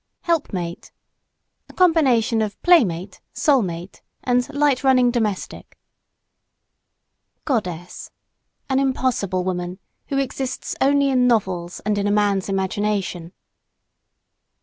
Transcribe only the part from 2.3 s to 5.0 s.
of playmate, soul mate, and light